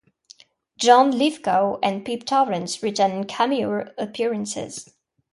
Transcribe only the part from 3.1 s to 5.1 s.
in cameo appearances.